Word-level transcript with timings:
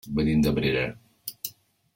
Venim 0.19 0.39
d'Abrera. 0.45 0.87